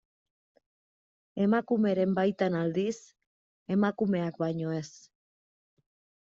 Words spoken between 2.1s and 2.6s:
baitan,